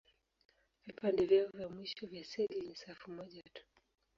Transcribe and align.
Vipande 0.85 1.25
vyao 1.25 1.47
vya 1.53 1.69
mwisho 1.69 2.07
vya 2.07 2.25
seli 2.25 2.61
ni 2.61 2.75
safu 2.75 3.11
moja 3.11 3.41
tu. 3.53 3.63